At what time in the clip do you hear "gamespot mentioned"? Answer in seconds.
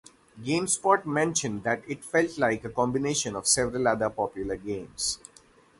0.41-1.61